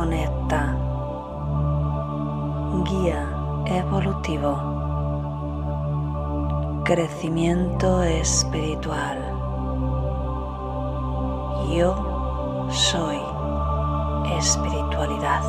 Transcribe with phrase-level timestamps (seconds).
[0.00, 0.62] conecta,
[2.88, 3.20] guía
[3.66, 4.52] evolutivo,
[6.86, 9.18] crecimiento espiritual.
[11.76, 13.20] Yo soy
[14.38, 15.42] espiritualidad.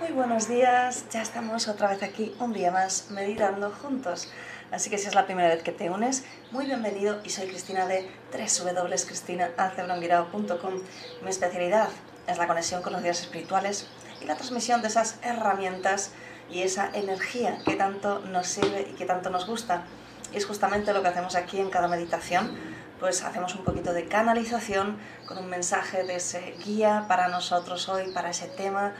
[0.00, 4.28] Muy buenos días, ya estamos otra vez aquí un día más meditando juntos.
[4.72, 7.86] Así que si es la primera vez que te unes, muy bienvenido y soy Cristina
[7.86, 10.80] de www.cristinaalcebrongirao.com.
[11.22, 11.90] Mi especialidad
[12.26, 13.86] es la conexión con los días espirituales
[14.22, 16.12] y la transmisión de esas herramientas
[16.50, 19.84] y esa energía que tanto nos sirve y que tanto nos gusta.
[20.32, 22.56] Es justamente lo que hacemos aquí en cada meditación,
[22.98, 24.96] pues hacemos un poquito de canalización
[25.28, 28.94] con un mensaje de ese guía para nosotros hoy, para ese tema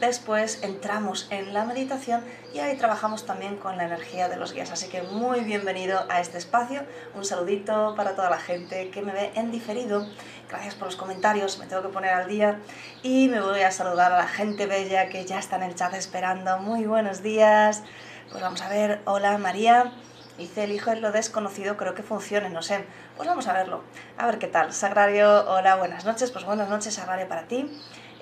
[0.00, 4.70] Después entramos en la meditación y ahí trabajamos también con la energía de los guías.
[4.70, 6.82] Así que muy bienvenido a este espacio.
[7.14, 10.06] Un saludito para toda la gente que me ve en diferido.
[10.50, 12.60] Gracias por los comentarios, me tengo que poner al día.
[13.02, 15.94] Y me voy a saludar a la gente bella que ya está en el chat
[15.94, 16.58] esperando.
[16.58, 17.82] Muy buenos días.
[18.30, 19.00] Pues vamos a ver.
[19.06, 19.92] Hola María.
[20.36, 22.84] Dice el hijo es lo desconocido, creo que funcione, no sé.
[23.16, 23.82] Pues vamos a verlo.
[24.18, 24.74] A ver qué tal.
[24.74, 26.30] Sagrario, hola, buenas noches.
[26.30, 27.70] Pues buenas noches, Sagrario, para ti.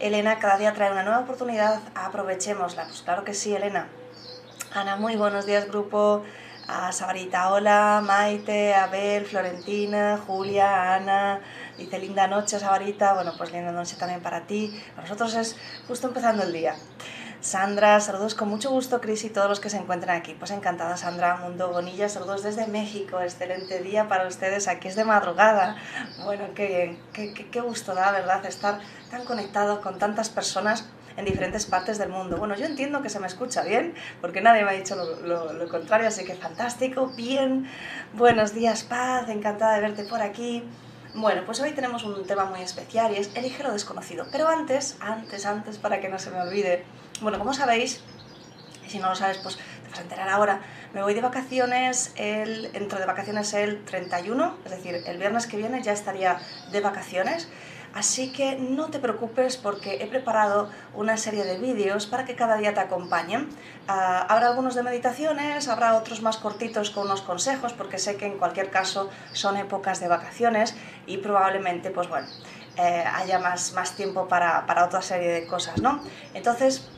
[0.01, 2.85] Elena, cada día trae una nueva oportunidad, aprovechémosla.
[2.85, 3.89] Pues claro que sí, Elena.
[4.73, 6.25] Ana, muy buenos días, grupo.
[6.67, 11.41] A Sabarita, hola, Maite, Abel, Florentina, Julia, Ana.
[11.77, 13.15] Dice linda noche, Sabarita.
[13.15, 14.83] Bueno, pues linda noche también para ti.
[14.97, 15.57] Para nosotros es
[15.87, 16.75] justo empezando el día.
[17.45, 20.33] Sandra, saludos con mucho gusto, Cris y todos los que se encuentran aquí.
[20.33, 25.05] Pues encantada, Sandra Mundo Bonilla, saludos desde México, excelente día para ustedes, aquí es de
[25.05, 25.77] madrugada.
[26.25, 28.47] Bueno, qué bien, qué, qué, gusto da, ¿verdad?
[28.47, 30.89] Estar tan conectado con tantas personas
[31.19, 32.39] en diferentes partes del mundo.
[32.39, 35.53] Bueno, yo entiendo que se me escucha bien, porque nadie me ha dicho lo, lo,
[35.53, 37.69] lo, contrario, así que fantástico, bien.
[38.15, 40.65] Buenos días, Paz, encantada de verte por aquí.
[41.17, 44.27] Bueno, pues hoy tenemos un tema muy especial y es Elige lo desconocido.
[44.33, 46.85] Pero antes, antes, antes, para que no se me olvide,
[47.21, 48.01] bueno, como sabéis,
[48.89, 50.61] si no lo sabes, pues te vas a enterar ahora,
[50.93, 55.57] me voy de vacaciones, el, entro de vacaciones el 31, es decir, el viernes que
[55.57, 56.41] viene ya estaría
[56.73, 57.49] de vacaciones.
[57.95, 62.57] Así que no te preocupes porque he preparado una serie de vídeos para que cada
[62.57, 63.43] día te acompañen.
[63.89, 68.27] Uh, habrá algunos de meditaciones, habrá otros más cortitos con unos consejos porque sé que
[68.27, 70.75] en cualquier caso son épocas de vacaciones
[71.07, 72.27] y probablemente pues bueno,
[72.77, 76.01] eh, haya más, más tiempo para, para, otra serie de cosas, ¿no?
[76.35, 76.89] Entonces,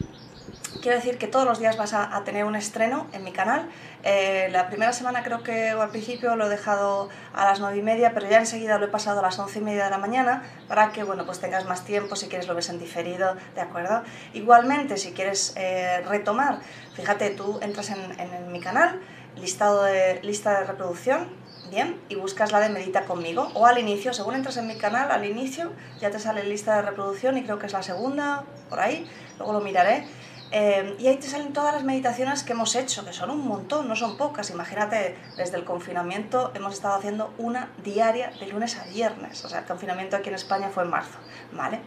[0.81, 3.69] quiero decir que todos los días vas a, a tener un estreno en mi canal.
[4.03, 7.77] Eh, la primera semana creo que o al principio lo he dejado a las 9
[7.77, 9.99] y media, pero ya enseguida lo he pasado a las 11 y media de la
[9.99, 13.61] mañana para que bueno, pues tengas más tiempo, si quieres lo ves en diferido, ¿de
[13.61, 14.03] acuerdo?
[14.33, 16.61] Igualmente, si quieres eh, retomar,
[16.95, 19.01] fíjate, tú entras en, en, en mi canal,
[19.37, 21.29] listado de, lista de reproducción,
[21.71, 25.11] bien, y buscas la de Medita conmigo, o al inicio, según entras en mi canal,
[25.11, 28.81] al inicio ya te sale lista de reproducción y creo que es la segunda, por
[28.81, 29.09] ahí,
[29.39, 30.05] luego lo miraré.
[30.53, 33.89] Eh, y ahí te salen todas las meditaciones que hemos hecho, que son un montón,
[33.89, 34.51] no son pocas.
[34.51, 39.45] Imagínate, desde el confinamiento hemos estado haciendo una diaria de lunes a viernes.
[39.45, 41.19] O sea, el confinamiento aquí en España fue en marzo,
[41.53, 41.81] ¿vale?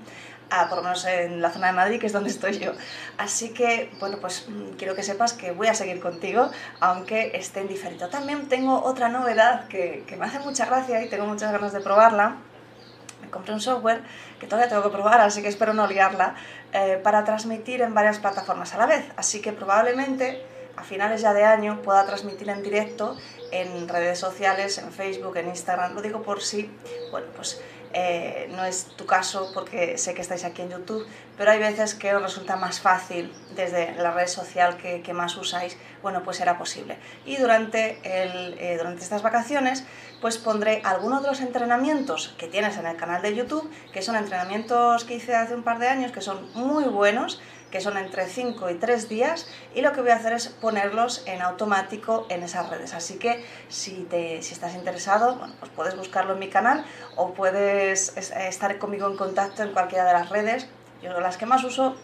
[0.52, 2.72] Ah, por lo menos en la zona de Madrid, que es donde estoy yo.
[3.18, 6.50] Así que, bueno, pues quiero que sepas que voy a seguir contigo,
[6.80, 8.10] aunque esté en diferido.
[8.10, 11.82] También tengo otra novedad que, que me hace mucha gracia y tengo muchas ganas de
[11.82, 12.38] probarla
[13.22, 14.02] me compré un software
[14.40, 16.36] que todavía tengo que probar, así que espero no liarla,
[16.74, 19.06] eh, para transmitir en varias plataformas a la vez.
[19.18, 20.44] Así que probablemente
[20.76, 23.18] a finales ya de año pueda transmitir en directo
[23.52, 25.94] en redes sociales, en Facebook, en Instagram.
[25.94, 26.72] Lo digo por si,
[27.12, 27.62] bueno, pues
[27.94, 31.08] eh, no es tu caso porque sé que estáis aquí en YouTube,
[31.38, 35.78] pero hay veces que os resulta más fácil desde la red social que, más usáis,
[36.02, 36.98] bueno, pues era posible.
[37.26, 39.86] Y durante, el, eh, durante estas vacaciones,
[40.22, 44.16] pues pondré algunos de los entrenamientos que tienes en el canal de YouTube, que son
[44.16, 48.28] entrenamientos que hice hace un par de años, que son muy buenos, que son entre
[48.28, 52.44] 5 y 3 días y lo que voy a hacer es ponerlos en automático en
[52.44, 52.94] esas redes.
[52.94, 56.86] Así que si, te, si estás interesado, bueno, pues puedes buscarlo en mi canal
[57.16, 60.68] o puedes estar conmigo en contacto en cualquiera de las redes.
[61.02, 61.96] Yo las que más uso,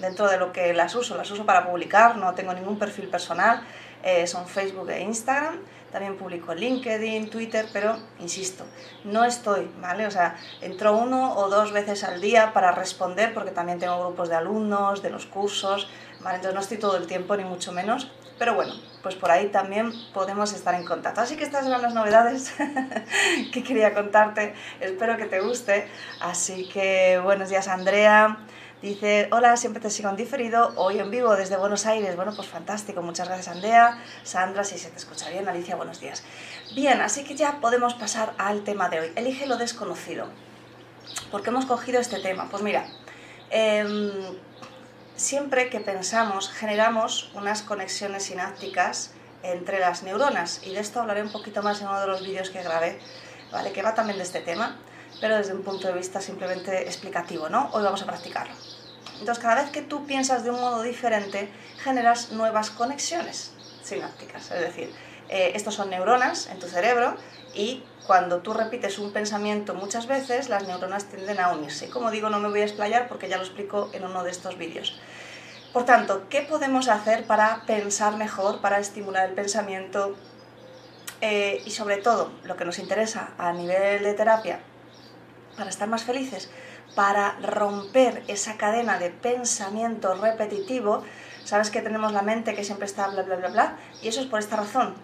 [0.00, 3.62] dentro de lo que las uso, las uso para publicar, no tengo ningún perfil personal,
[4.02, 5.58] eh, son Facebook e Instagram.
[5.90, 8.64] También publico en LinkedIn, Twitter, pero insisto,
[9.04, 10.06] no estoy, ¿vale?
[10.06, 14.28] O sea, entro uno o dos veces al día para responder porque también tengo grupos
[14.28, 15.88] de alumnos, de los cursos,
[16.20, 16.36] ¿vale?
[16.36, 19.92] Entonces no estoy todo el tiempo, ni mucho menos, pero bueno, pues por ahí también
[20.12, 21.20] podemos estar en contacto.
[21.20, 22.54] Así que estas eran las novedades
[23.52, 25.88] que quería contarte, espero que te guste.
[26.20, 28.38] Así que buenos días Andrea.
[28.82, 32.14] Dice, hola, siempre te sigo en diferido, hoy en vivo desde Buenos Aires.
[32.14, 34.00] Bueno, pues fantástico, muchas gracias Andrea.
[34.22, 36.22] Sandra, si se te escucha bien, Alicia, buenos días.
[36.76, 39.12] Bien, así que ya podemos pasar al tema de hoy.
[39.16, 40.28] Elige lo desconocido.
[41.32, 42.48] ¿Por qué hemos cogido este tema?
[42.52, 42.86] Pues mira,
[43.50, 44.12] em,
[45.16, 49.10] siempre que pensamos generamos unas conexiones sinápticas
[49.42, 52.50] entre las neuronas y de esto hablaré un poquito más en uno de los vídeos
[52.50, 53.00] que grabé,
[53.50, 53.72] ¿vale?
[53.72, 54.76] que va también de este tema,
[55.20, 57.70] pero desde un punto de vista simplemente explicativo, ¿no?
[57.72, 58.54] Hoy vamos a practicarlo.
[59.18, 61.48] Entonces, cada vez que tú piensas de un modo diferente,
[61.82, 64.92] generas nuevas conexiones sinápticas, es decir,
[65.28, 67.16] eh, estos son neuronas en tu cerebro
[67.54, 71.90] y cuando tú repites un pensamiento muchas veces, las neuronas tienden a unirse.
[71.90, 74.56] Como digo, no me voy a explayar porque ya lo explico en uno de estos
[74.56, 74.98] vídeos.
[75.72, 80.16] Por tanto, ¿qué podemos hacer para pensar mejor, para estimular el pensamiento?
[81.20, 84.60] Eh, y sobre todo, lo que nos interesa a nivel de terapia,
[85.58, 86.48] para estar más felices,
[86.94, 91.02] para romper esa cadena de pensamiento repetitivo,
[91.44, 94.26] sabes que tenemos la mente que siempre está bla, bla, bla, bla, y eso es
[94.26, 94.94] por esta razón,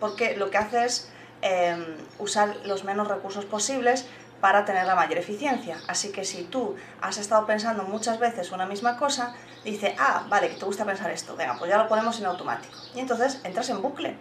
[0.00, 1.12] porque lo que hace es
[1.42, 1.84] em,
[2.18, 4.06] usar los menos recursos posibles
[4.40, 5.76] para tener la mayor eficiencia.
[5.86, 10.48] Así que si tú has estado pensando muchas veces una misma cosa, dice, ah, vale,
[10.48, 12.74] que te gusta pensar esto, venga, pues ya lo ponemos en automático.
[12.94, 14.16] Y entonces entras en bucle.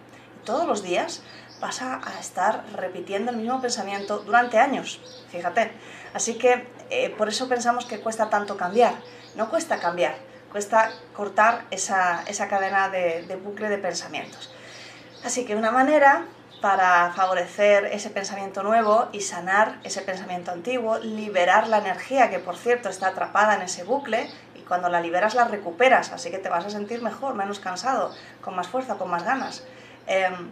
[0.46, 1.22] todos los días
[1.60, 5.02] vas a estar repitiendo el mismo pensamiento durante años,
[5.32, 5.72] fíjate.
[6.14, 8.94] Así que eh, por eso pensamos que cuesta tanto cambiar.
[9.36, 10.16] No cuesta cambiar,
[10.52, 14.54] cuesta cortar esa, cadena de, de bucle de pensamientos.
[15.24, 16.26] Así que una manera
[16.62, 22.58] para favorecer ese pensamiento nuevo y sanar ese pensamiento antiguo, liberar la energía que por
[22.58, 26.50] cierto está atrapada en ese bucle y cuando la liberas la recuperas, así que te
[26.50, 29.64] vas a sentir mejor, menos cansado, con más fuerza, con más ganas.
[30.06, 30.52] Em,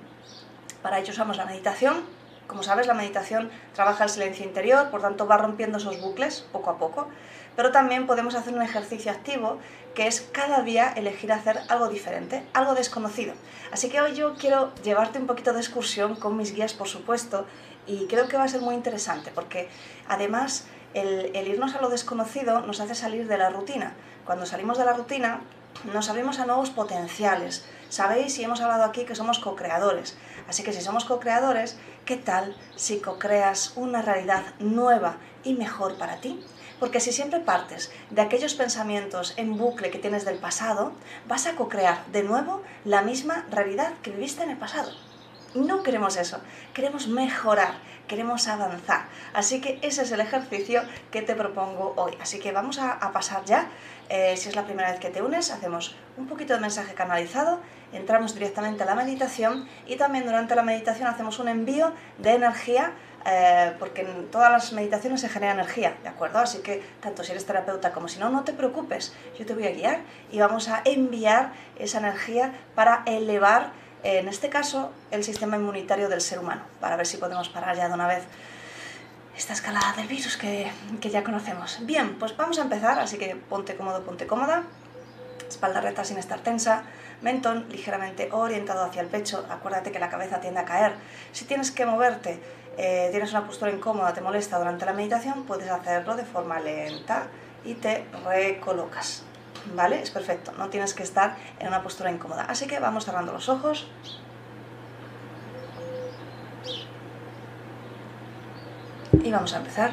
[0.88, 2.06] para ello usamos la meditación.
[2.48, 6.70] Como sabes, la meditación trabaja el silencio interior, por tanto va rompiendo esos bucles poco
[6.70, 7.10] a poco.
[7.58, 9.58] Pero también podemos hacer un ejercicio activo
[9.96, 13.34] que es cada día elegir hacer algo diferente, algo desconocido.
[13.74, 17.46] Así que hoy yo quiero llevarte un poquito de excursión con mis guías, por supuesto,
[17.86, 19.68] y creo que va a ser muy interesante porque
[20.08, 23.92] además el, irnos a lo desconocido nos hace salir de la rutina.
[24.24, 25.42] Cuando salimos de la rutina
[25.94, 27.66] nos abrimos a nuevos potenciales.
[27.90, 30.18] Sabéis y hemos hablado aquí que somos co-creadores.
[30.50, 36.18] Así que si somos co-creadores, ¿qué tal si co-creas una realidad nueva y mejor para
[36.18, 36.44] ti?
[36.82, 40.92] Porque si siempre partes de aquellos pensamientos en bucle que tienes del pasado,
[41.28, 44.92] vas a co-crear de nuevo la misma realidad que viviste en el pasado.
[45.58, 46.40] No queremos eso,
[46.72, 47.74] queremos mejorar,
[48.08, 49.08] queremos avanzar.
[49.34, 52.16] Así que ese es el ejercicio que te propongo hoy.
[52.22, 53.68] Así que vamos a, pasar ya.
[54.10, 57.60] Eh, si es la primera vez que te unes, hacemos un poquito de mensaje canalizado,
[57.92, 62.94] entramos directamente a la meditación y también durante la meditación hacemos un envío de energía
[63.30, 66.40] eh, porque en todas las meditaciones se genera energía, ¿de acuerdo?
[66.40, 69.66] Así que tanto si eres terapeuta como si no, no te preocupes, yo te voy
[69.66, 70.00] a guiar
[70.32, 73.72] y vamos a enviar esa energía para elevar,
[74.04, 77.88] en este caso, el sistema inmunitario del ser humano, para ver si podemos parar ya
[77.88, 78.24] de una vez
[79.36, 81.80] esta escalada del virus que, que ya conocemos.
[81.82, 84.64] Bien, pues vamos a empezar, así que ponte cómodo, ponte cómoda,
[85.48, 86.84] espalda recta sin estar tensa,
[87.22, 90.94] mentón ligeramente orientado hacia el pecho, acuérdate que la cabeza tiende a caer.
[91.32, 92.40] Si tienes que moverte
[92.78, 97.28] eh, tienes una postura incómoda, te molesta durante la meditación, puedes hacerlo de forma lenta
[97.66, 99.24] y te recolocas.
[99.74, 100.02] ¿Vale?
[100.02, 102.44] Es perfecto, no tienes que estar en una postura incómoda.
[102.44, 103.88] Así que vamos cerrando los ojos.
[109.24, 109.92] Y vamos a empezar.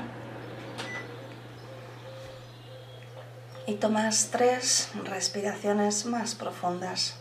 [3.67, 7.17] Y tomas tres respiraciones más profundas.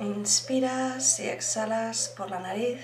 [0.00, 2.80] Inspiras y exhalas por la nariz,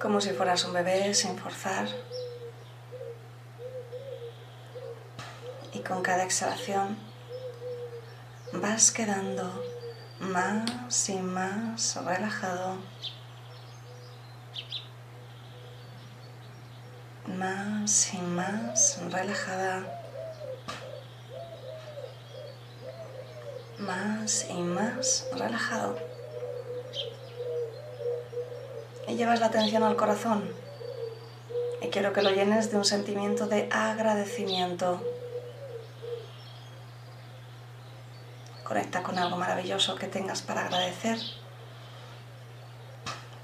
[0.00, 1.88] como si fueras un bebé sin forzar.
[5.72, 6.98] Y con cada exhalación
[8.52, 9.64] vas quedando
[10.18, 12.76] más y más relajado,
[17.26, 20.00] más y más relajada.
[23.80, 26.09] más y más relajado.
[29.10, 30.48] Y llevas la atención al corazón.
[31.82, 35.02] Y quiero que lo llenes de un sentimiento de agradecimiento.
[38.62, 41.18] Conecta con algo maravilloso que tengas para agradecer.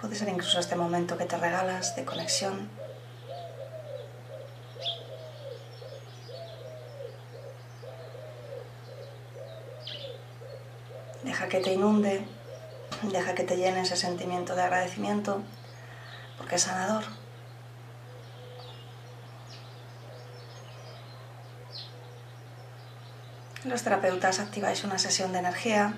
[0.01, 2.71] Puede ser incluso este momento que te regalas de conexión.
[11.25, 12.25] Deja que te inunde,
[13.03, 15.43] deja que te llene ese sentimiento de agradecimiento,
[16.37, 17.05] porque es sanador.
[23.65, 25.95] Los terapeutas activáis una sesión de energía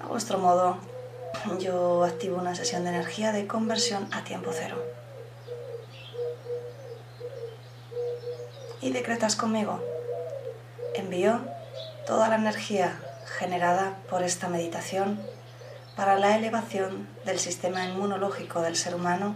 [0.00, 0.78] a vuestro modo.
[1.58, 4.82] Yo activo una sesión de energía de conversión a tiempo cero.
[8.80, 9.82] Y decretas conmigo.
[10.94, 11.40] Envío
[12.06, 12.98] toda la energía
[13.38, 15.20] generada por esta meditación
[15.96, 19.34] para la elevación del sistema inmunológico del ser humano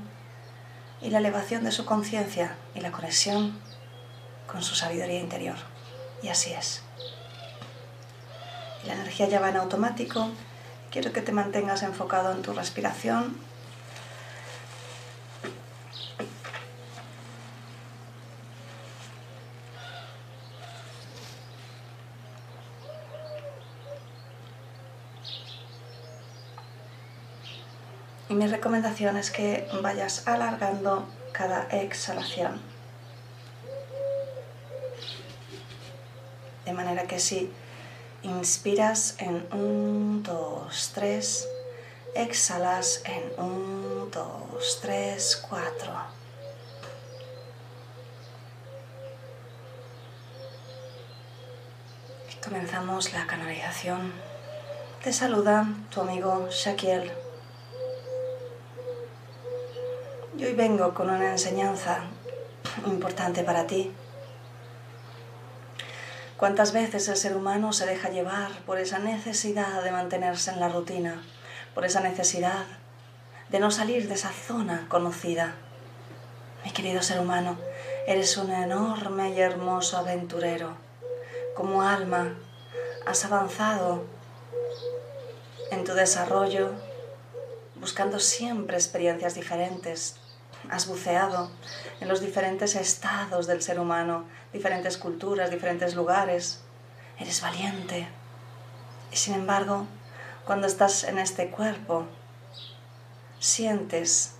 [1.00, 3.58] y la elevación de su conciencia y la conexión
[4.46, 5.56] con su sabiduría interior.
[6.22, 6.82] Y así es
[8.86, 10.30] la energía ya va en automático.
[10.90, 13.36] Quiero que te mantengas enfocado en tu respiración.
[28.66, 32.60] Recomendación es que vayas alargando cada exhalación.
[36.64, 37.52] De manera que si
[38.24, 41.48] Inspiras en 1, 2, 3.
[42.16, 45.92] Exhalas en 1, 2, 3, 4.
[52.42, 54.12] Comenzamos la canalización.
[55.04, 57.12] Te saluda tu amigo Shaquiel.
[60.35, 62.02] Y hoy vengo con una enseñanza
[62.86, 63.90] importante para ti.
[66.36, 70.68] ¿Cuántas veces el ser humano se deja llevar por esa necesidad de mantenerse en la
[70.68, 71.20] rutina,
[71.74, 72.64] por esa necesidad
[73.48, 75.56] de no salir de esa zona conocida?
[76.64, 77.58] Mi querido ser humano,
[78.06, 80.76] eres un enorme y hermoso aventurero.
[81.56, 82.36] Como alma,
[83.04, 84.04] has avanzado
[85.72, 86.70] en tu desarrollo,
[87.80, 90.20] buscando siempre experiencias diferentes.
[90.70, 91.50] Has buceado
[92.00, 96.60] en los diferentes estados del ser humano, diferentes culturas, diferentes lugares.
[97.18, 98.08] Eres valiente.
[99.12, 99.86] Y sin embargo,
[100.44, 102.06] cuando estás en este cuerpo,
[103.38, 104.34] sientes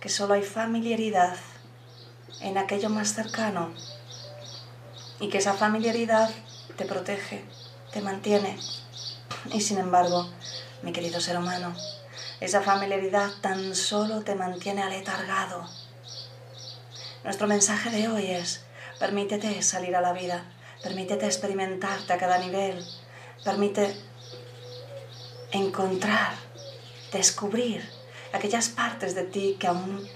[0.00, 1.36] que solo hay familiaridad
[2.40, 3.72] en aquello más cercano
[5.20, 6.30] y que esa familiaridad
[6.76, 7.44] te protege,
[7.92, 8.58] te mantiene.
[9.52, 10.28] Y sin embargo,
[10.82, 11.74] mi querido ser humano,
[12.44, 15.68] esa familiaridad tan solo te mantiene aletargado.
[17.22, 18.64] Nuestro mensaje de hoy es,
[19.02, 20.44] Permítete salir a la vida,
[20.80, 22.84] permítete experimentarte a cada nivel,
[23.44, 23.96] permite
[25.50, 26.34] encontrar,
[27.10, 27.82] descubrir
[28.32, 30.08] aquellas partes de ti que aún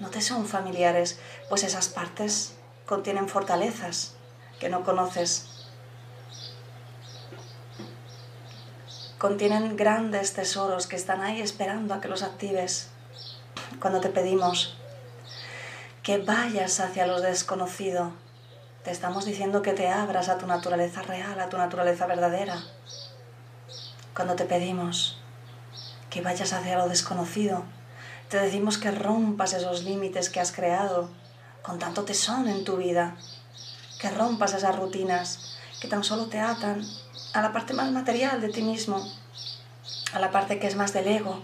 [0.00, 1.18] no te son familiares,
[1.50, 2.54] pues esas partes
[2.86, 4.14] contienen fortalezas
[4.58, 5.51] que no conoces.
[9.22, 12.88] Contienen grandes tesoros que están ahí esperando a que los actives.
[13.80, 14.76] Cuando te pedimos
[16.02, 18.10] que vayas hacia lo desconocido,
[18.82, 22.64] te estamos diciendo que te abras a tu naturaleza real, a tu naturaleza verdadera.
[24.12, 25.20] Cuando te pedimos
[26.10, 27.62] que vayas hacia lo desconocido,
[28.28, 31.10] te decimos que rompas esos límites que has creado
[31.62, 33.14] con tanto tesón en tu vida,
[34.00, 36.84] que rompas esas rutinas que tan solo te atan
[37.34, 39.10] a la parte más material de ti mismo,
[40.12, 41.40] a la parte que es más del ego,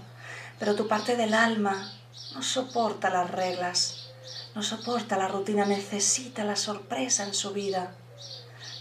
[0.58, 1.92] pero tu parte del alma
[2.34, 4.10] no soporta las reglas,
[4.54, 7.92] no soporta la rutina, necesita la sorpresa en su vida.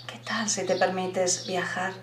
[0.05, 1.93] ¿Qué tal si te permites viajar?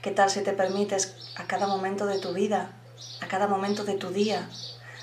[0.00, 2.72] ¿Qué tal si te permites a cada momento de tu vida,
[3.20, 4.48] a cada momento de tu día,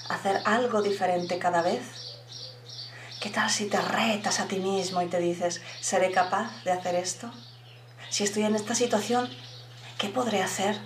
[0.09, 1.83] hacer algo diferente cada vez?
[3.19, 6.95] ¿Qué tal si te retas a ti mismo y te dices, ¿seré capaz de hacer
[6.95, 7.31] esto?
[8.15, 9.29] Si estoy en esta situación,
[9.97, 10.79] ¿qué podré hacer,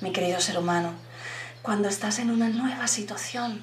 [0.00, 0.92] mi querido ser humano?
[1.62, 3.60] Cuando estás en una nueva situación,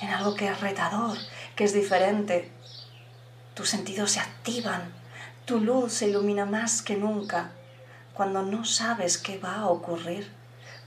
[0.00, 1.18] en algo que es retador,
[1.54, 2.50] que es diferente.
[3.52, 4.90] Tus sentidos se activan,
[5.44, 7.50] tu luz se ilumina más que nunca
[8.14, 10.32] cuando no sabes qué va a ocurrir,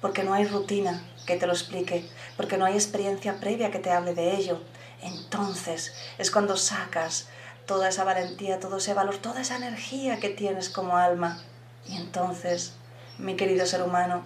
[0.02, 3.92] porque no hay rutina que te lo explique, porque no hay experiencia previa que te
[3.92, 4.60] hable de ello.
[5.04, 7.28] Entonces es cuando sacas
[7.66, 11.42] toda esa valentía, todo ese valor, toda esa energía que tienes como alma.
[11.88, 12.74] Y entonces,
[13.18, 14.24] mi querido ser humano,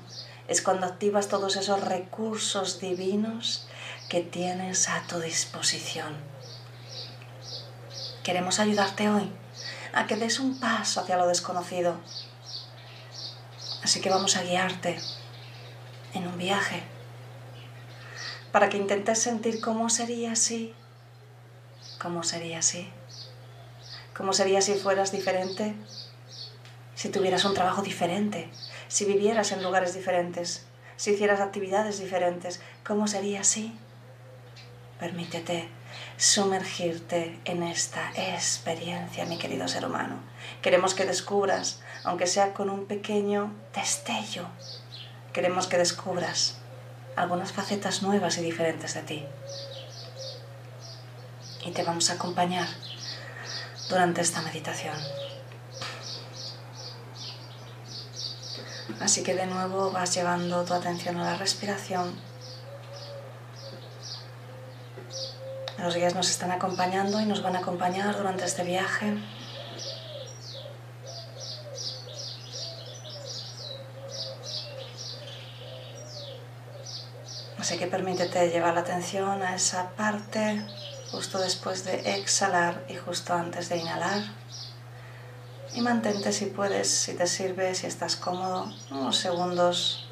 [0.48, 3.68] es cuando activas todos esos recursos divinos
[4.10, 6.16] que tienes a tu disposición.
[8.24, 9.32] Queremos ayudarte hoy
[9.94, 11.98] a que des un paso hacia lo desconocido.
[13.84, 14.98] Así que vamos a guiarte
[16.14, 16.84] en un viaje
[18.52, 20.74] para que intentes sentir cómo sería así,
[22.00, 22.90] cómo sería así,
[24.18, 25.76] cómo sería si fueras diferente,
[26.96, 28.50] si tuvieras un trabajo diferente,
[28.88, 33.78] si vivieras en lugares diferentes, si hicieras actividades diferentes, cómo sería así.
[35.00, 35.70] Permítete
[36.18, 40.16] sumergirte en esta experiencia, mi querido ser humano.
[40.64, 44.48] Queremos que descubras, aunque sea con un pequeño destello,
[45.34, 46.58] queremos que descubras
[47.16, 49.26] algunas facetas nuevas y diferentes de ti.
[51.64, 52.68] Y te vamos a acompañar
[53.90, 54.96] durante esta meditación.
[59.00, 62.20] Así que de nuevo vas llevando tu atención a la respiración.
[65.78, 69.18] Los guías nos están acompañando y nos van a acompañar durante este viaje.
[77.60, 80.66] Así que permítete llevar la atención a esa parte
[81.12, 84.24] justo después de exhalar y justo antes de inhalar.
[85.74, 90.08] Y mantente si puedes, si te sirve, si estás cómodo, unos segundos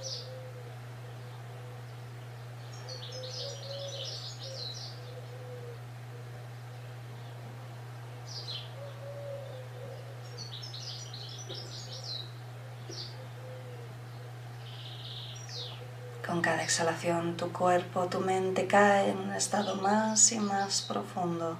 [16.26, 21.58] Con cada exhalación tu cuerpo, tu mente cae en un estado más y más profundo.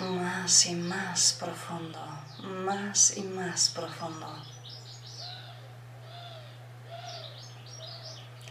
[0.00, 2.00] Más y más profundo,
[2.64, 4.26] más y más profundo.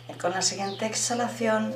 [0.07, 1.75] Y con la siguiente exhalación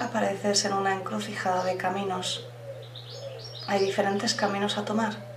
[0.00, 2.44] apareces en una encrucijada de caminos.
[3.68, 5.33] Hay diferentes caminos a tomar.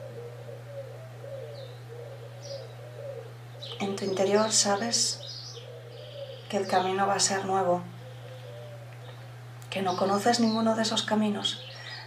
[3.79, 5.19] En tu interior sabes
[6.49, 7.83] que el camino va a ser nuevo,
[9.69, 11.61] que no conoces ninguno de esos caminos.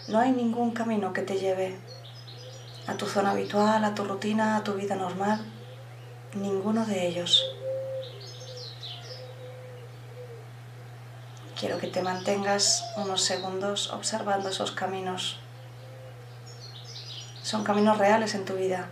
[0.09, 1.79] No hay ningún camino que te lleve
[2.87, 5.45] a tu zona habitual, a tu rutina, a tu vida normal.
[6.35, 7.45] Ninguno de ellos.
[11.59, 15.39] Quiero que te mantengas unos segundos observando esos caminos.
[17.43, 18.89] Son caminos reales en tu vida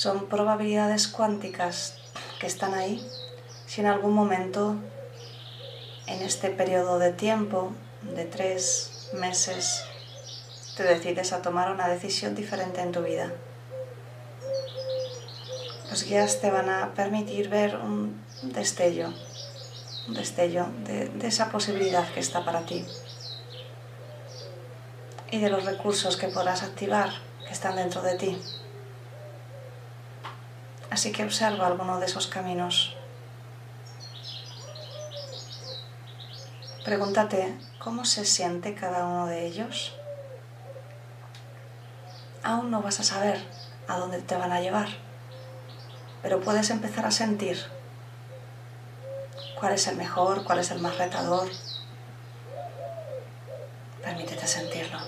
[0.00, 1.98] son probabilidades cuánticas
[2.40, 3.06] que están ahí
[3.66, 4.76] si en algún momento
[6.06, 9.84] en este periodo de tiempo de tres meses
[10.74, 13.30] te decides a tomar una decisión diferente en tu vida.
[15.90, 19.12] Los guías te van a permitir ver un destello,
[20.08, 22.86] un destello de, de esa posibilidad que está para ti
[25.30, 27.10] y de los recursos que podrás activar
[27.46, 28.42] que están dentro de ti.
[31.00, 32.94] Así que observa alguno de esos caminos.
[36.84, 39.94] Pregúntate cómo se siente cada uno de ellos.
[42.42, 43.42] Aún no vas a saber
[43.88, 44.88] a dónde te van a llevar,
[46.20, 47.56] pero puedes empezar a sentir
[49.58, 51.48] cuál es el mejor, cuál es el más retador.
[54.02, 54.98] Permítete sentirlo.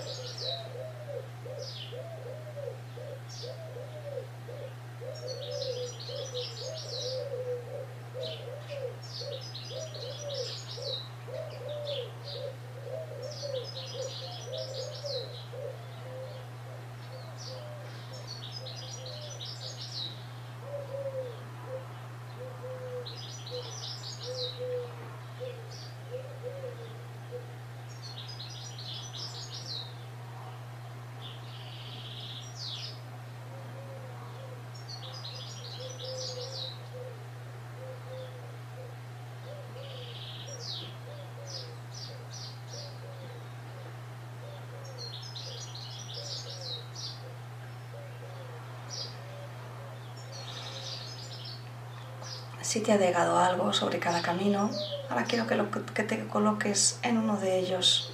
[52.73, 54.71] Si te ha llegado algo sobre cada camino,
[55.07, 58.11] ahora quiero que, lo, que te coloques en uno de ellos.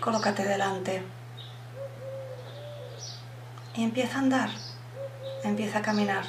[0.00, 1.04] Colócate delante.
[3.76, 4.50] Y empieza a andar.
[5.44, 6.24] Empieza a caminar.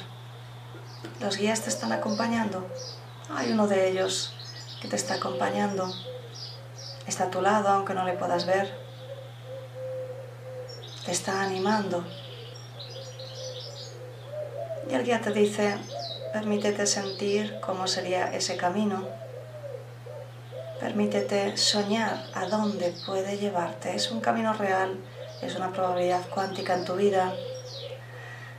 [1.18, 2.64] Los guías te están acompañando.
[3.34, 4.32] Hay uno de ellos
[4.80, 5.92] que te está acompañando.
[7.08, 8.78] Está a tu lado, aunque no le puedas ver.
[11.04, 12.04] Te está animando.
[14.88, 15.76] Y el guía te dice,
[16.36, 19.08] Permítete sentir cómo sería ese camino.
[20.78, 23.96] Permítete soñar a dónde puede llevarte.
[23.96, 25.00] Es un camino real,
[25.40, 27.32] es una probabilidad cuántica en tu vida.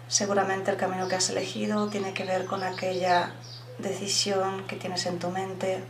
[0.08, 3.34] Seguramente el camino que has elegido tiene que ver con aquella
[3.78, 5.84] decisión que tienes en tu mente.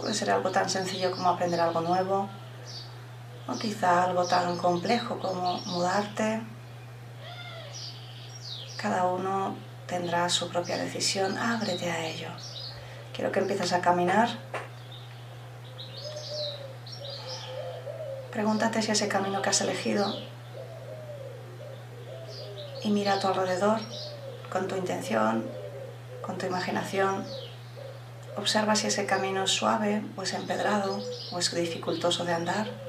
[0.00, 2.28] Puede ser algo tan sencillo como aprender algo nuevo,
[3.46, 6.42] o quizá algo tan complejo como mudarte.
[8.76, 12.28] Cada uno tendrá su propia decisión, ábrete a ello.
[13.14, 14.28] Quiero que empieces a caminar.
[18.30, 20.14] Pregúntate si ese camino que has elegido
[22.82, 23.80] y mira a tu alrededor
[24.50, 25.48] con tu intención,
[26.22, 27.24] con tu imaginación.
[28.36, 31.00] Observa si ese camino es suave o es empedrado
[31.32, 32.85] o es dificultoso de andar.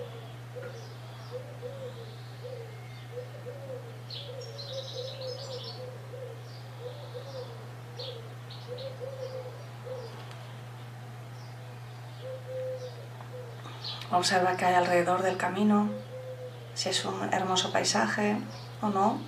[14.09, 15.89] Observa qué hay alrededor del camino,
[16.73, 18.37] si es un hermoso paisaje
[18.81, 19.19] o no.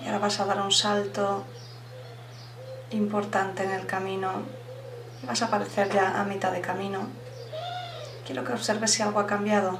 [0.00, 1.44] Y ahora vas a dar un salto
[2.92, 4.30] importante en el camino
[5.22, 7.08] y vas a aparecer ya a mitad de camino.
[8.26, 9.78] Quiero que observes si algo ha cambiado.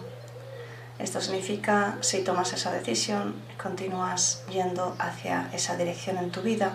[0.98, 6.74] Esto significa si tomas esa decisión y continúas yendo hacia esa dirección en tu vida.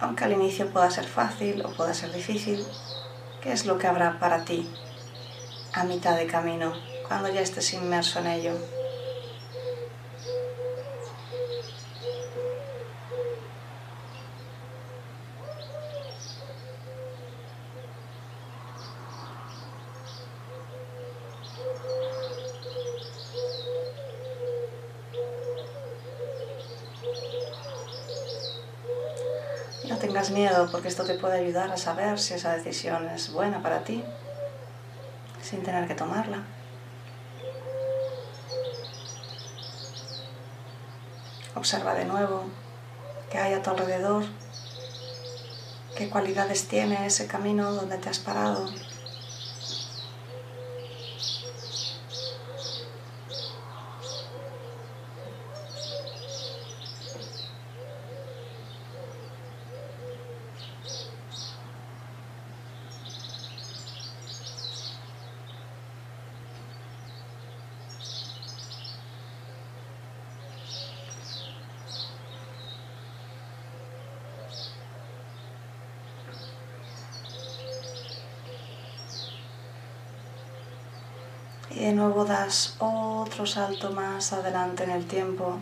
[0.00, 2.64] Aunque al inicio pueda ser fácil o pueda ser difícil,
[3.42, 4.70] ¿qué es lo que habrá para ti
[5.72, 6.72] a mitad de camino
[7.08, 8.54] cuando ya estés inmerso en ello?
[29.88, 29.98] No
[30.30, 34.04] miedo porque esto te puede ayudar a saber si esa decisión es buena para ti
[35.42, 36.42] sin tener que tomarla.
[41.54, 42.44] Observa de nuevo
[43.30, 44.24] qué hay a tu alrededor,
[45.96, 48.66] qué cualidades tiene ese camino donde te has parado.
[81.84, 85.58] De nuevo das otro salto más adelante en el tiempo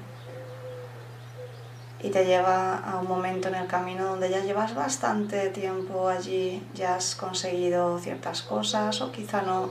[2.00, 6.64] y te lleva a un momento en el camino donde ya llevas bastante tiempo allí,
[6.74, 9.70] ya has conseguido ciertas cosas o quizá no.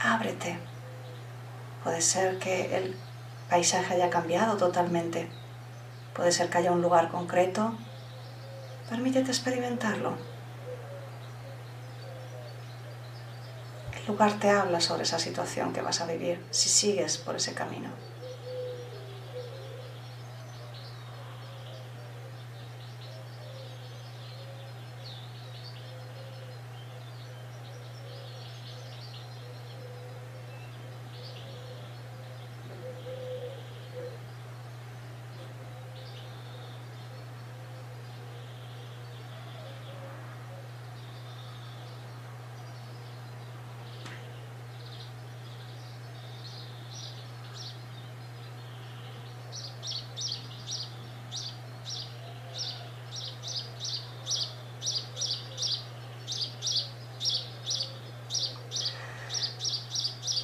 [0.00, 0.58] Ábrete.
[1.84, 2.96] Puede ser que el
[3.50, 5.28] paisaje haya cambiado totalmente.
[6.14, 7.74] Puede ser que haya un lugar concreto.
[8.88, 10.35] Permítete experimentarlo.
[14.06, 17.90] Lugar te habla sobre esa situación que vas a vivir si sigues por ese camino.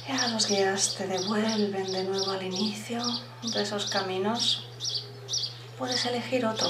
[0.07, 3.01] Y ahora los guías te devuelven de nuevo al inicio
[3.41, 4.65] de esos caminos.
[5.77, 6.69] Puedes elegir otro.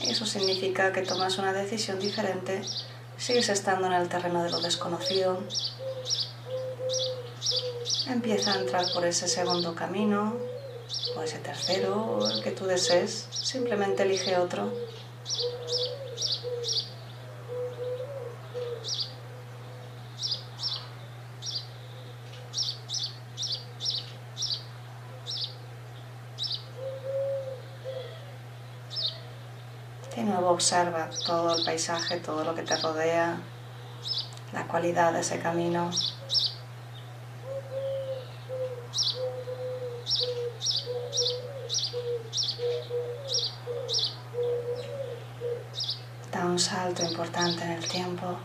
[0.00, 2.62] Eso significa que tomas una decisión diferente,
[3.16, 5.42] sigues estando en el terreno de lo desconocido.
[8.06, 10.36] Empieza a entrar por ese segundo camino,
[11.16, 13.26] o ese tercero, o el que tú desees.
[13.30, 14.72] Simplemente elige otro.
[30.18, 33.36] De nuevo observa todo el paisaje, todo lo que te rodea,
[34.52, 35.90] la cualidad de ese camino.
[46.32, 48.40] Da un salto importante en el tiempo.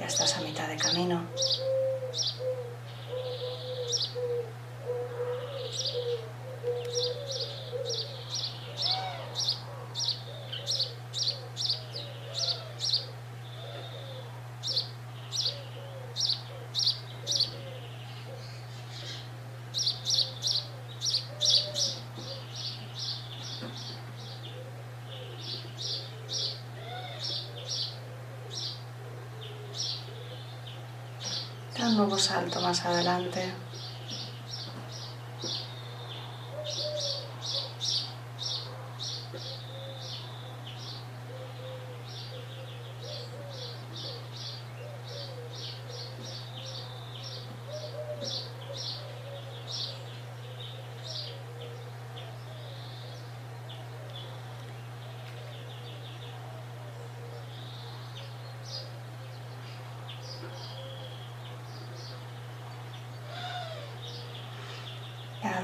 [0.00, 1.28] Ya estás a mitad de camino.
[31.79, 33.52] Da un nuevo salto más adelante.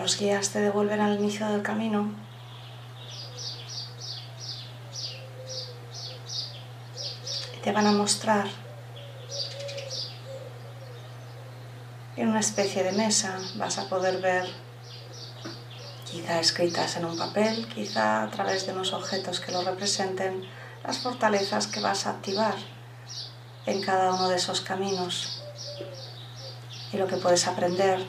[0.07, 2.15] Los guías te devuelven al inicio del camino.
[7.57, 8.47] Y te van a mostrar
[12.17, 14.47] en una especie de mesa vas a poder ver
[16.09, 20.49] quizá escritas en un papel, quizá a través de unos objetos que lo representen,
[20.85, 22.55] las fortalezas que vas a activar
[23.67, 25.43] en cada uno de esos caminos
[26.93, 28.07] y lo que puedes aprender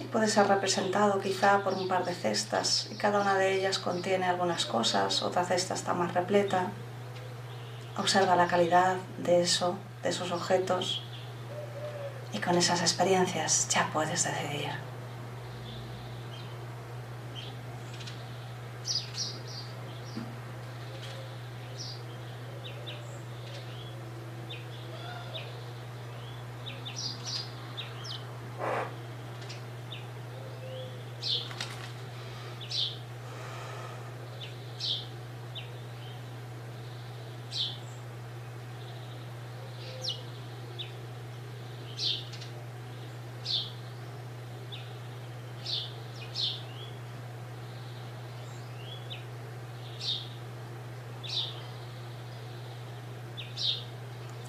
[0.00, 3.78] y puede ser representado quizá por un par de cestas y cada una de ellas
[3.78, 6.68] contiene algunas cosas, otra cesta está más repleta.
[7.96, 11.02] Observa la calidad de eso, de esos objetos
[12.32, 14.91] y con esas experiencias ya puedes decidir.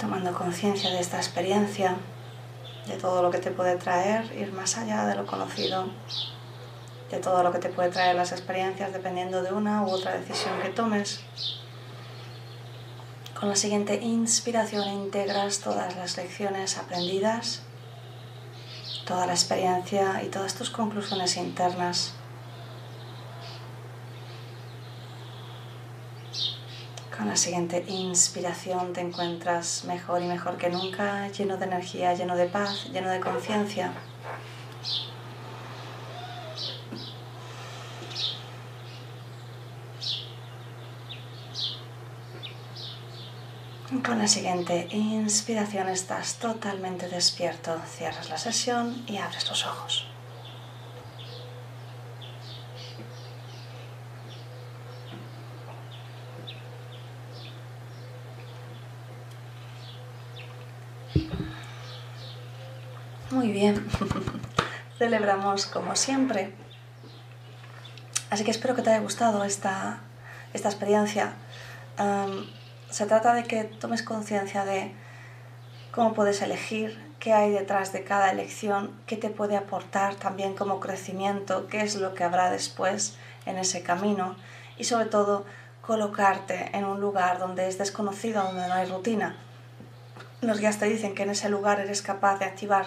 [0.04, 1.96] Tomando conciencia de esta experiencia,
[2.88, 5.88] de todo lo que te puede traer, ir más allá de lo conocido,
[7.10, 10.60] de todo lo que te puede traer las experiencias dependiendo de una u otra decisión
[10.62, 11.22] que tomes.
[13.40, 17.62] Con la siguiente inspiración integras todas las lecciones aprendidas,
[19.06, 22.14] toda la experiencia y todas tus conclusiones internas.
[27.24, 32.36] Con la siguiente inspiración te encuentras mejor y mejor que nunca, lleno de energía, lleno
[32.36, 33.94] de paz, lleno de conciencia.
[44.06, 47.80] Con la siguiente inspiración estás totalmente despierto.
[47.88, 50.13] Cierras la sesión y abres los ojos.
[63.32, 63.88] Muy bien,
[65.00, 66.54] celebramos como siempre.
[68.30, 70.02] Así que espero que te haya gustado esta,
[70.54, 71.34] esta experiencia.
[72.00, 72.46] Um,
[72.90, 74.92] se trata de que tomes conciencia de
[75.92, 80.80] cómo puedes elegir, qué hay detrás de cada elección, qué te puede aportar también como
[80.80, 84.36] crecimiento, qué es lo que habrá después en ese camino
[84.78, 85.46] y sobre todo
[85.82, 89.38] colocarte en un lugar donde es desconocido, donde no hay rutina.
[90.44, 92.86] Los guías te dicen que en ese lugar eres capaz de activar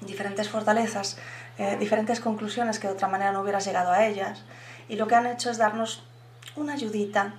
[0.00, 1.18] diferentes fortalezas,
[1.58, 4.42] eh, diferentes conclusiones que de otra manera no hubieras llegado a ellas.
[4.88, 6.04] Y lo que han hecho es darnos
[6.54, 7.34] una ayudita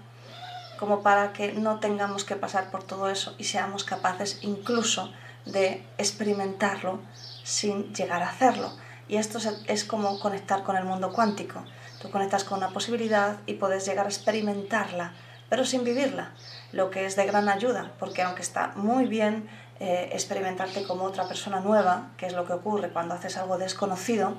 [0.77, 5.13] como para que no tengamos que pasar por todo eso y seamos capaces incluso
[5.45, 6.99] de experimentarlo
[7.43, 8.73] sin llegar a hacerlo.
[9.07, 11.63] Y esto es como conectar con el mundo cuántico.
[12.01, 15.13] Tú conectas con una posibilidad y puedes llegar a experimentarla,
[15.49, 16.31] pero sin vivirla,
[16.73, 19.47] lo que es de gran ayuda, porque aunque está muy bien
[19.79, 24.35] eh, experimentarte como otra persona nueva, que es lo que ocurre cuando haces algo desconocido,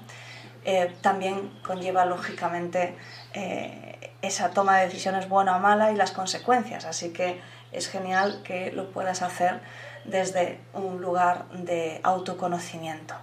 [0.65, 2.97] eh, también conlleva lógicamente
[3.35, 6.85] eh, esa toma de decisiones buena o mala y las consecuencias.
[6.85, 7.41] Así que
[7.73, 9.61] es genial que lo puedas hacer
[10.05, 13.15] desde un lugar de autoconocimiento.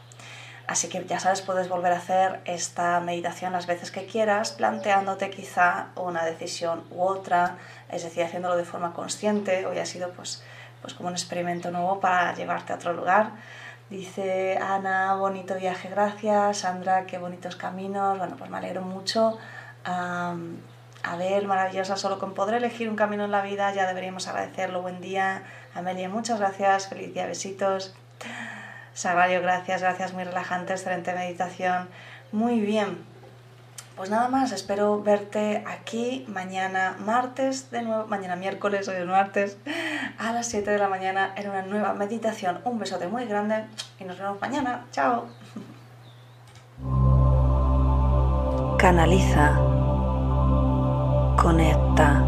[0.71, 5.29] Así que ya sabes, puedes volver a hacer esta meditación las veces que quieras, planteándote
[5.29, 7.57] quizá una decisión u otra,
[7.89, 9.65] es decir, haciéndolo de forma consciente.
[9.65, 10.41] Hoy ha sido pues,
[10.81, 13.31] pues como un experimento nuevo para llevarte a otro lugar.
[13.89, 16.59] Dice Ana, bonito viaje, gracias.
[16.59, 18.17] Sandra, qué bonitos caminos.
[18.17, 19.37] Bueno, pues me alegro mucho.
[19.85, 20.55] Um,
[21.47, 24.81] maravillosa, solo con poder elegir un camino en la vida ya deberíamos agradecerlo.
[24.81, 25.43] Buen día.
[25.75, 26.87] Amelia, muchas gracias.
[26.87, 27.93] Feliz día, besitos.
[28.93, 31.89] Sagrario, gracias, gracias, muy relajante, excelente meditación.
[32.31, 33.11] Muy bien.
[33.95, 39.57] Pues nada más, espero verte aquí mañana martes, de nuevo, mañana miércoles, hoy es martes,
[40.17, 42.61] a las 7 de la mañana en una nueva meditación.
[42.63, 43.65] Un besote muy grande
[43.99, 44.85] y nos vemos mañana.
[44.91, 45.27] Chao.
[48.79, 49.55] Canaliza.
[51.37, 52.23] Conecta.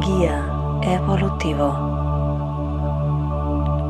[0.00, 0.44] Guía
[0.82, 1.89] evolutivo.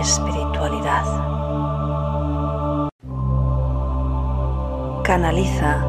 [0.00, 1.04] espiritualidad.
[5.04, 5.84] Canaliza,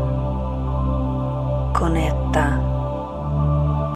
[1.78, 2.71] conecta,